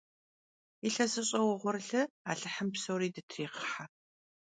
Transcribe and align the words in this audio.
Yilhesış'e 0.83 1.39
vuğurlı 1.47 2.01
alıhım 2.31 2.69
psori 2.73 3.09
dıtıriğıhe! 3.15 3.85